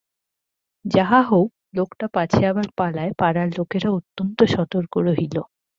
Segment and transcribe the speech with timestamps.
[0.85, 5.35] যাহা হউক, লোকটা পাছে আবার পালায় পাড়ার লোকেরা অত্যন্ত সতর্ক রহিল।